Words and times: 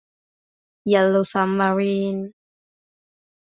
Yellow 0.83 1.21
Submarine 1.21 2.33